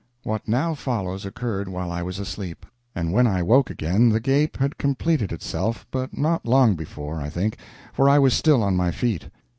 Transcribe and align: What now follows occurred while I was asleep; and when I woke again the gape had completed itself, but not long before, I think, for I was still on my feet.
What 0.23 0.47
now 0.47 0.73
follows 0.73 1.27
occurred 1.27 1.67
while 1.67 1.91
I 1.91 2.01
was 2.01 2.17
asleep; 2.17 2.65
and 2.95 3.13
when 3.13 3.27
I 3.27 3.43
woke 3.43 3.69
again 3.69 4.09
the 4.09 4.19
gape 4.19 4.57
had 4.57 4.79
completed 4.79 5.31
itself, 5.31 5.85
but 5.91 6.17
not 6.17 6.43
long 6.47 6.73
before, 6.73 7.21
I 7.21 7.29
think, 7.29 7.55
for 7.93 8.09
I 8.09 8.17
was 8.17 8.33
still 8.33 8.63
on 8.63 8.75
my 8.75 8.89
feet. 8.89 9.29